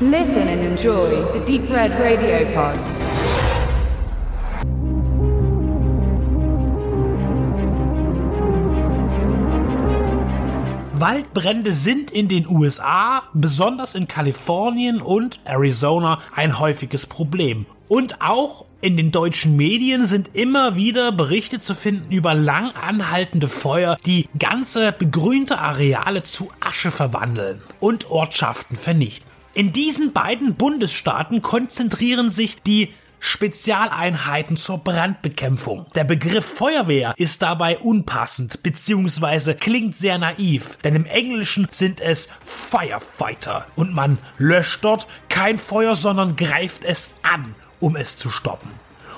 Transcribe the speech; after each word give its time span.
Listen 0.00 0.48
and 0.48 0.60
enjoy 0.60 1.22
the 1.32 1.38
Deep 1.46 1.70
Red 1.70 1.92
Radio 1.92 2.44
Pod. 2.52 2.76
Waldbrände 10.94 11.72
sind 11.72 12.10
in 12.10 12.26
den 12.26 12.48
USA, 12.48 13.22
besonders 13.34 13.94
in 13.94 14.08
Kalifornien 14.08 15.00
und 15.00 15.38
Arizona, 15.44 16.18
ein 16.34 16.58
häufiges 16.58 17.06
Problem. 17.06 17.66
Und 17.86 18.20
auch 18.20 18.64
in 18.80 18.96
den 18.96 19.12
deutschen 19.12 19.54
Medien 19.54 20.06
sind 20.06 20.34
immer 20.34 20.74
wieder 20.74 21.12
Berichte 21.12 21.60
zu 21.60 21.76
finden 21.76 22.10
über 22.10 22.34
lang 22.34 22.72
anhaltende 22.72 23.46
Feuer, 23.46 23.96
die 24.06 24.28
ganze 24.36 24.90
begrünte 24.90 25.60
Areale 25.60 26.24
zu 26.24 26.48
Asche 26.58 26.90
verwandeln 26.90 27.62
und 27.78 28.10
Ortschaften 28.10 28.76
vernichten. 28.76 29.33
In 29.54 29.70
diesen 29.70 30.12
beiden 30.12 30.56
Bundesstaaten 30.56 31.40
konzentrieren 31.40 32.28
sich 32.28 32.60
die 32.62 32.92
Spezialeinheiten 33.20 34.56
zur 34.56 34.78
Brandbekämpfung. 34.78 35.86
Der 35.94 36.02
Begriff 36.02 36.44
Feuerwehr 36.44 37.14
ist 37.16 37.40
dabei 37.40 37.78
unpassend 37.78 38.64
bzw. 38.64 39.54
klingt 39.54 39.94
sehr 39.94 40.18
naiv, 40.18 40.76
denn 40.82 40.96
im 40.96 41.06
Englischen 41.06 41.68
sind 41.70 42.00
es 42.00 42.28
Firefighter 42.44 43.64
und 43.76 43.94
man 43.94 44.18
löscht 44.38 44.84
dort 44.84 45.06
kein 45.28 45.58
Feuer, 45.58 45.94
sondern 45.94 46.34
greift 46.34 46.84
es 46.84 47.10
an, 47.22 47.54
um 47.78 47.94
es 47.94 48.16
zu 48.16 48.30
stoppen. 48.30 48.70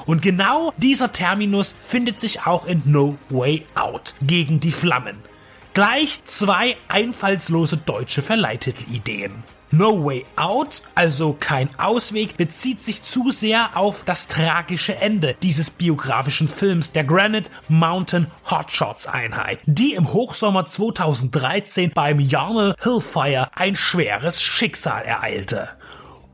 Und 0.05 0.21
genau 0.21 0.75
dieser 0.77 1.13
Terminus 1.13 1.75
findet 1.81 2.21
sich 2.21 2.47
auch 2.47 2.67
in 2.67 2.83
No 2.85 3.17
Way 3.31 3.65
Out 3.75 4.15
gegen 4.21 4.61
die 4.61 4.71
Flammen. 4.71 5.17
Gleich 5.73 6.21
zwei 6.25 6.77
einfallslose 6.89 7.79
deutsche 7.79 8.21
Verleihtitelideen. 8.21 9.43
No 9.73 10.05
Way 10.05 10.25
Out, 10.37 10.83
also 10.95 11.37
kein 11.39 11.69
Ausweg, 11.77 12.37
bezieht 12.37 12.79
sich 12.81 13.03
zu 13.03 13.33
sehr 13.33 13.77
auf 13.77 14.05
das 14.05 14.29
tragische 14.29 14.95
Ende 14.97 15.35
dieses 15.43 15.71
biografischen 15.71 16.49
Films 16.49 16.93
der 16.93 17.03
Granite 17.03 17.51
Mountain 17.69 18.29
Hotshots 18.49 19.09
Einheit, 19.09 19.59
die 19.67 19.95
im 19.95 20.13
Hochsommer 20.13 20.67
2013 20.67 21.91
beim 21.93 22.21
Yarnell 22.21 22.75
Hillfire 22.81 23.49
ein 23.57 23.75
schweres 23.75 24.41
Schicksal 24.41 25.03
ereilte. 25.03 25.69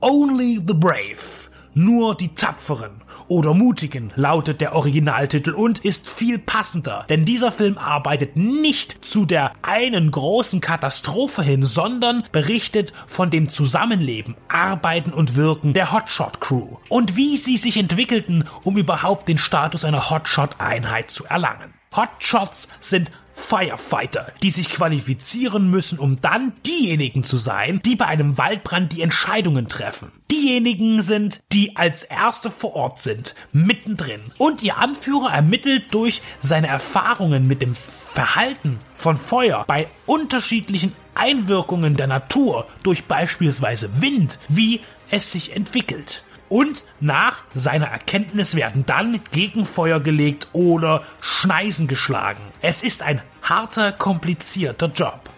Only 0.00 0.60
the 0.66 0.75
Brave, 0.75 1.48
nur 1.72 2.14
die 2.14 2.34
Tapferen 2.34 3.03
oder 3.33 3.55
Mutigen 3.55 4.12
lautet 4.14 4.61
der 4.61 4.75
Originaltitel 4.75 5.52
und 5.52 5.78
ist 5.78 6.06
viel 6.06 6.38
passender, 6.38 7.06
denn 7.08 7.25
dieser 7.25 7.50
Film 7.50 7.78
arbeitet 7.78 8.36
nicht 8.36 9.02
zu 9.02 9.25
der 9.25 9.55
einen 9.62 10.11
großen 10.11 10.61
Katastrophe 10.61 11.42
hin, 11.42 11.64
sondern 11.64 12.25
berichtet 12.30 12.92
von 13.06 13.30
dem 13.30 13.48
Zusammenleben, 13.48 14.36
Arbeiten 14.48 15.14
und 15.14 15.34
Wirken 15.34 15.72
der 15.72 15.92
Hotshot 15.92 16.42
Crew 16.42 16.77
und 16.91 17.16
wie 17.16 17.38
sie 17.38 17.56
sich 17.56 17.78
entwickelten, 17.78 18.44
um 18.64 18.77
überhaupt 18.77 19.28
den 19.28 19.38
Status 19.38 19.84
einer 19.84 20.10
Hotshot-Einheit 20.10 21.10
zu 21.10 21.25
erlangen. 21.25 21.72
Hotshots 21.94 22.68
sind 22.80 23.10
Firefighter, 23.34 24.32
die 24.42 24.50
sich 24.50 24.68
qualifizieren 24.68 25.70
müssen, 25.70 25.98
um 25.98 26.20
dann 26.20 26.52
diejenigen 26.66 27.24
zu 27.24 27.38
sein, 27.38 27.80
die 27.84 27.96
bei 27.96 28.06
einem 28.06 28.38
Waldbrand 28.38 28.92
die 28.92 29.02
Entscheidungen 29.02 29.68
treffen. 29.68 30.12
Diejenigen 30.30 31.02
sind, 31.02 31.40
die 31.52 31.76
als 31.76 32.02
Erste 32.02 32.50
vor 32.50 32.74
Ort 32.74 33.00
sind, 33.00 33.34
mittendrin. 33.52 34.20
Und 34.38 34.62
ihr 34.62 34.78
Anführer 34.78 35.32
ermittelt 35.32 35.84
durch 35.92 36.22
seine 36.40 36.68
Erfahrungen 36.68 37.46
mit 37.46 37.62
dem 37.62 37.74
Verhalten 37.74 38.78
von 38.94 39.16
Feuer 39.16 39.64
bei 39.66 39.88
unterschiedlichen 40.06 40.94
Einwirkungen 41.14 41.96
der 41.96 42.06
Natur 42.06 42.66
durch 42.82 43.04
beispielsweise 43.04 44.00
Wind, 44.00 44.38
wie 44.48 44.80
es 45.10 45.32
sich 45.32 45.56
entwickelt 45.56 46.22
und 46.53 46.84
nach 47.00 47.44
seiner 47.54 47.87
Erkenntnis 47.87 48.54
werden 48.54 48.84
dann 48.84 49.21
Gegenfeuer 49.32 50.00
gelegt 50.00 50.49
oder 50.53 51.03
Schneisen 51.22 51.88
geschlagen. 51.88 52.43
Es 52.60 52.82
ist 52.82 53.03
ein 53.03 53.22
harter, 53.41 53.91
komplizierter 53.91 54.88
Job. 54.88 55.31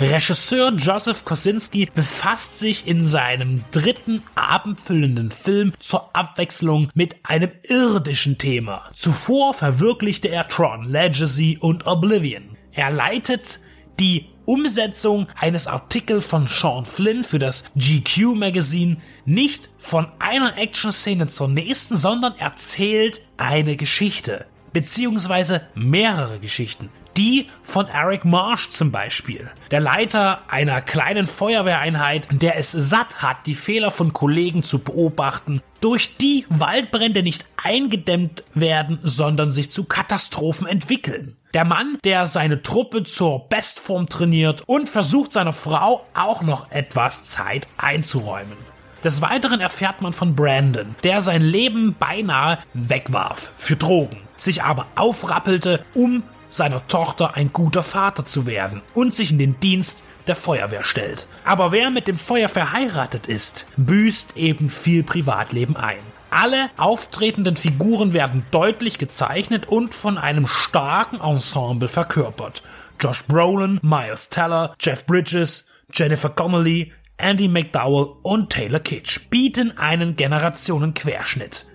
Regisseur 0.00 0.72
Joseph 0.72 1.24
Kosinski 1.24 1.86
befasst 1.94 2.58
sich 2.58 2.88
in 2.88 3.04
seinem 3.04 3.62
dritten 3.70 4.24
abendfüllenden 4.34 5.30
Film 5.30 5.74
zur 5.78 6.10
Abwechslung 6.16 6.90
mit 6.92 7.14
einem 7.22 7.52
irdischen 7.62 8.36
Thema. 8.36 8.90
Zuvor 8.92 9.54
verwirklichte 9.54 10.26
er 10.26 10.48
Tron, 10.48 10.82
Legacy 10.82 11.56
und 11.60 11.86
Oblivion. 11.86 12.56
Er 12.72 12.90
leitet 12.90 13.60
die 14.00 14.26
Umsetzung 14.48 15.26
eines 15.38 15.66
Artikels 15.66 16.24
von 16.24 16.46
Sean 16.46 16.86
Flynn 16.86 17.22
für 17.22 17.38
das 17.38 17.64
GQ 17.76 18.34
Magazine 18.34 18.96
nicht 19.26 19.68
von 19.76 20.08
einer 20.20 20.56
Action-Szene 20.56 21.26
zur 21.26 21.48
nächsten, 21.48 21.96
sondern 21.96 22.34
erzählt 22.38 23.20
eine 23.36 23.76
Geschichte. 23.76 24.46
Beziehungsweise 24.72 25.68
mehrere 25.74 26.40
Geschichten. 26.40 26.88
Die 27.18 27.48
von 27.62 27.88
Eric 27.88 28.24
Marsh 28.24 28.70
zum 28.70 28.90
Beispiel, 28.90 29.50
der 29.70 29.80
Leiter 29.80 30.40
einer 30.48 30.80
kleinen 30.80 31.26
Feuerwehreinheit, 31.26 32.28
der 32.30 32.56
es 32.56 32.72
satt 32.72 33.20
hat, 33.20 33.46
die 33.46 33.54
Fehler 33.54 33.90
von 33.90 34.14
Kollegen 34.14 34.62
zu 34.62 34.78
beobachten, 34.78 35.60
durch 35.82 36.16
die 36.16 36.46
Waldbrände 36.48 37.22
nicht 37.22 37.44
eingedämmt 37.62 38.44
werden, 38.54 38.98
sondern 39.02 39.52
sich 39.52 39.70
zu 39.70 39.84
Katastrophen 39.84 40.66
entwickeln. 40.66 41.36
Der 41.54 41.64
Mann, 41.64 41.98
der 42.04 42.26
seine 42.26 42.60
Truppe 42.60 43.04
zur 43.04 43.48
Bestform 43.48 44.06
trainiert 44.06 44.64
und 44.66 44.86
versucht 44.86 45.32
seiner 45.32 45.54
Frau 45.54 46.04
auch 46.12 46.42
noch 46.42 46.70
etwas 46.70 47.24
Zeit 47.24 47.66
einzuräumen. 47.78 48.58
Des 49.02 49.22
Weiteren 49.22 49.60
erfährt 49.60 50.02
man 50.02 50.12
von 50.12 50.34
Brandon, 50.34 50.94
der 51.04 51.22
sein 51.22 51.40
Leben 51.40 51.94
beinahe 51.98 52.58
wegwarf 52.74 53.52
für 53.56 53.76
Drogen, 53.76 54.18
sich 54.36 54.62
aber 54.62 54.86
aufrappelte, 54.96 55.84
um 55.94 56.22
seiner 56.50 56.86
Tochter 56.86 57.34
ein 57.34 57.52
guter 57.52 57.82
Vater 57.82 58.26
zu 58.26 58.44
werden 58.44 58.82
und 58.92 59.14
sich 59.14 59.30
in 59.30 59.38
den 59.38 59.58
Dienst 59.60 60.04
der 60.26 60.36
Feuerwehr 60.36 60.84
stellt. 60.84 61.28
Aber 61.44 61.72
wer 61.72 61.90
mit 61.90 62.08
dem 62.08 62.18
Feuer 62.18 62.50
verheiratet 62.50 63.26
ist, 63.26 63.66
büßt 63.78 64.36
eben 64.36 64.68
viel 64.68 65.02
Privatleben 65.02 65.76
ein. 65.76 65.98
Alle 66.30 66.70
auftretenden 66.76 67.56
Figuren 67.56 68.12
werden 68.12 68.44
deutlich 68.50 68.98
gezeichnet 68.98 69.66
und 69.66 69.94
von 69.94 70.18
einem 70.18 70.46
starken 70.46 71.20
Ensemble 71.20 71.88
verkörpert. 71.88 72.62
Josh 73.00 73.24
Brolin, 73.24 73.78
Miles 73.82 74.28
Teller, 74.28 74.74
Jeff 74.78 75.06
Bridges, 75.06 75.68
Jennifer 75.92 76.28
Connelly, 76.28 76.92
Andy 77.16 77.48
McDowell 77.48 78.16
und 78.22 78.50
Taylor 78.50 78.80
Kitsch 78.80 79.28
bieten 79.30 79.76
einen 79.78 80.16
Generationenquerschnitt. 80.16 81.66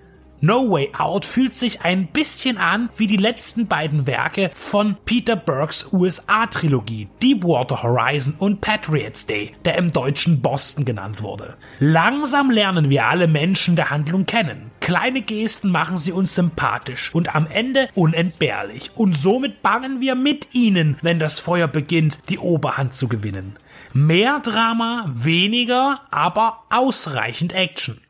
No 0.46 0.70
Way 0.70 0.90
Out 0.98 1.24
fühlt 1.24 1.54
sich 1.54 1.84
ein 1.84 2.08
bisschen 2.08 2.58
an 2.58 2.90
wie 2.98 3.08
die 3.08 3.16
letzten 3.16 3.68
beiden 3.68 4.06
Werke 4.08 4.52
von 4.54 4.98
Peter 5.06 5.38
Burks 5.38 5.94
USA-Trilogie 5.94 7.08
Deepwater 7.24 7.82
Horizon 7.82 8.34
und 8.40 8.60
Patriots 8.60 9.26
Day, 9.26 9.56
der 9.64 9.78
im 9.78 9.94
deutschen 9.94 10.42
Boston 10.42 10.84
genannt 10.84 11.22
wurde. 11.24 11.56
Langsam 11.80 12.52
lernen 12.52 12.90
wir 12.90 13.06
alle 13.06 13.30
Menschen 13.30 13.78
der 13.78 13.90
Handlung 13.90 14.26
kennen. 14.26 14.72
Kleine 14.82 15.22
Gesten 15.22 15.72
machen 15.72 15.96
sie 15.96 16.12
uns 16.12 16.36
sympathisch 16.36 17.16
und 17.16 17.34
am 17.34 17.48
Ende 17.48 17.88
unentbehrlich. 17.94 18.92
Und 18.96 19.16
somit 19.16 19.62
bangen 19.62 20.02
wir 20.02 20.16
mit 20.16 20.54
ihnen, 20.54 20.98
wenn 21.02 21.20
das 21.20 21.40
Feuer 21.40 21.70
beginnt, 21.70 22.20
die 22.28 22.38
Oberhand 22.38 22.94
zu 22.94 23.08
gewinnen. 23.08 23.56
Mehr 23.94 24.42
Drama, 24.42 25.06
weniger, 25.08 26.02
aber 26.12 26.64
ausreichend 26.70 27.54
Action. 27.54 28.03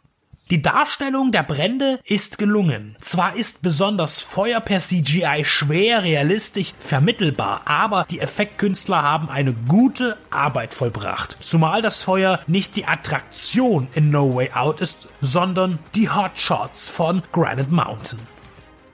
Die 0.53 0.61
Darstellung 0.61 1.31
der 1.31 1.41
Brände 1.41 1.99
ist 2.05 2.37
gelungen. 2.37 2.95
Zwar 2.99 3.35
ist 3.35 3.63
besonders 3.63 4.21
Feuer 4.21 4.59
per 4.59 4.79
CGI 4.79 5.43
schwer 5.43 6.03
realistisch 6.03 6.75
vermittelbar, 6.77 7.61
aber 7.65 8.05
die 8.11 8.19
Effektkünstler 8.19 9.01
haben 9.01 9.31
eine 9.31 9.53
gute 9.53 10.15
Arbeit 10.29 10.75
vollbracht. 10.75 11.37
Zumal 11.39 11.81
das 11.81 12.03
Feuer 12.03 12.39
nicht 12.45 12.75
die 12.75 12.85
Attraktion 12.85 13.87
in 13.95 14.11
No 14.11 14.35
Way 14.35 14.51
Out 14.51 14.79
ist, 14.79 15.07
sondern 15.21 15.79
die 15.95 16.11
Hotshots 16.11 16.87
von 16.87 17.23
Granite 17.31 17.71
Mountain. 17.71 18.19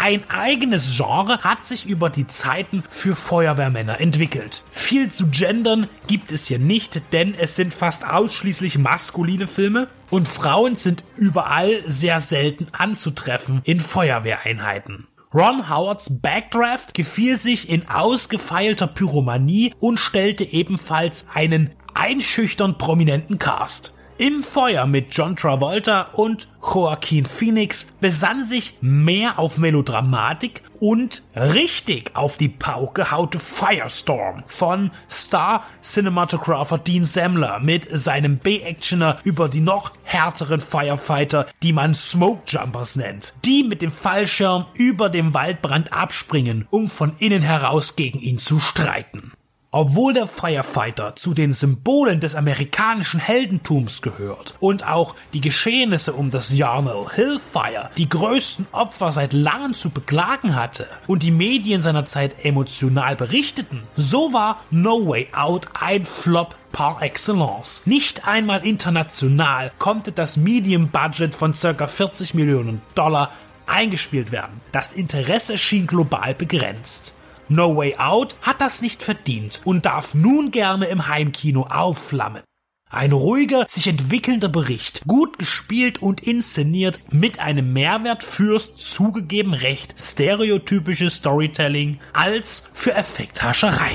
Ein 0.02 0.24
eigenes 0.30 0.96
Genre 0.96 1.40
hat 1.40 1.66
sich 1.66 1.86
über 1.86 2.10
die 2.10 2.26
Zeiten 2.26 2.84
für 2.90 3.18
Feuerwehrmänner 3.18 4.00
entwickelt. 4.00 4.64
Viel 4.72 5.12
zu 5.12 5.28
gendern 5.28 5.90
gibt 6.08 6.32
es 6.32 6.48
hier 6.48 6.58
nicht, 6.58 7.12
denn 7.12 7.36
es 7.38 7.58
sind 7.58 7.74
fast 7.74 8.10
ausschließlich 8.10 8.78
maskuline 8.78 9.46
Filme 9.46 9.90
und 10.10 10.30
Frauen 10.30 10.76
sind 10.76 11.04
überall 11.18 11.84
sehr 11.86 12.22
selten 12.22 12.68
anzutreffen 12.72 13.60
in 13.66 13.82
Feuerwehreinheiten. 13.82 15.06
Ron 15.34 15.70
Howards 15.70 16.22
Backdraft 16.22 16.94
gefiel 16.94 17.36
sich 17.36 17.68
in 17.68 17.90
ausgefeilter 17.90 18.88
Pyromanie 18.88 19.74
und 19.80 20.00
stellte 20.00 20.46
ebenfalls 20.46 21.28
einen 21.34 21.72
einschüchtern 21.94 22.78
prominenten 22.78 23.38
Cast. 23.38 23.94
Im 24.20 24.44
Feuer 24.44 24.86
mit 24.86 25.14
John 25.16 25.38
Travolta 25.38 26.10
und 26.12 26.50
Joaquin 26.62 27.26
Phoenix 27.26 27.88
besann 28.02 28.44
sich 28.44 28.78
mehr 28.82 29.40
auf 29.40 29.58
Melodramatik 29.58 30.62
und 30.82 31.24
richtig 31.36 32.12
auf 32.16 32.36
die 32.36 32.50
Pauke 32.50 33.12
haute 33.12 33.40
Firestorm 33.40 34.44
von 34.46 34.92
Star 35.10 35.64
Cinematographer 35.82 36.78
Dean 36.78 37.06
Semmler 37.06 37.60
mit 37.62 37.88
seinem 37.98 38.38
B-Actioner 38.40 39.20
über 39.24 39.48
die 39.48 39.62
noch 39.62 39.94
härteren 40.04 40.60
Firefighter, 40.60 41.48
die 41.64 41.72
man 41.72 41.96
Smoke 41.96 42.42
Jumpers 42.46 42.98
nennt, 42.98 43.36
die 43.46 43.64
mit 43.64 43.82
dem 43.82 43.92
Fallschirm 43.92 44.66
über 44.74 45.10
dem 45.10 45.34
Waldbrand 45.34 45.94
abspringen, 45.94 46.68
um 46.70 46.90
von 46.90 47.14
innen 47.20 47.42
heraus 47.42 47.96
gegen 47.96 48.20
ihn 48.20 48.38
zu 48.38 48.60
streiten. 48.60 49.29
Obwohl 49.72 50.16
der 50.16 50.26
Firefighter 50.26 51.16
zu 51.16 51.36
den 51.36 51.54
Symbolen 51.54 52.20
des 52.20 52.34
amerikanischen 52.34 53.20
Heldentums 53.20 54.02
gehört 54.02 54.56
und 54.60 54.88
auch 54.88 55.14
die 55.34 55.42
Geschehnisse 55.42 56.14
um 56.14 56.32
das 56.32 56.52
Yarnell 56.52 57.06
Hill 57.14 57.40
Fire 57.40 57.92
die 57.96 58.10
größten 58.10 58.66
Opfer 58.72 59.12
seit 59.12 59.32
langem 59.32 59.76
zu 59.76 59.92
beklagen 59.92 60.56
hatte 60.56 60.88
und 61.06 61.22
die 61.22 61.30
Medien 61.30 61.84
seiner 61.84 62.06
Zeit 62.06 62.44
emotional 62.44 63.16
berichteten, 63.16 63.84
so 63.96 64.34
war 64.34 64.60
No 64.72 65.08
Way 65.08 65.28
Out 65.34 65.68
ein 65.80 66.04
Flop 66.04 66.56
par 66.72 67.04
excellence. 67.04 67.84
Nicht 67.86 68.28
einmal 68.28 68.66
international 68.66 69.72
konnte 69.78 70.12
das 70.12 70.36
Medium 70.36 70.88
Budget 70.88 71.36
von 71.36 71.52
ca. 71.52 71.86
40 71.86 72.34
Millionen 72.34 72.82
Dollar 72.96 73.32
eingespielt 73.68 74.32
werden. 74.32 74.62
Das 74.72 74.94
Interesse 74.94 75.60
schien 75.60 75.86
global 75.86 76.34
begrenzt. 76.34 77.14
No 77.50 77.76
Way 77.76 77.96
Out 77.98 78.36
hat 78.44 78.62
das 78.62 78.82
nicht 78.82 79.02
verdient 79.02 79.62
und 79.66 79.86
darf 79.86 80.14
nun 80.14 80.52
gerne 80.52 80.86
im 80.86 81.08
Heimkino 81.08 81.64
aufflammen. 81.64 82.44
Ein 82.92 83.12
ruhiger, 83.12 83.66
sich 83.68 83.88
entwickelnder 83.88 84.50
Bericht, 84.50 85.06
gut 85.06 85.38
gespielt 85.38 86.02
und 86.02 86.26
inszeniert, 86.26 87.00
mit 87.12 87.40
einem 87.40 87.72
Mehrwert 87.74 88.24
fürs 88.24 88.76
zugegeben 88.76 89.54
recht 89.54 89.94
stereotypische 89.98 91.10
Storytelling 91.10 92.00
als 92.14 92.64
für 92.74 92.94
Effekthascherei. 92.94 93.92